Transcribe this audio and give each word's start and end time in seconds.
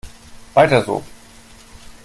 Weiter 0.55 0.81
so! 0.83 1.03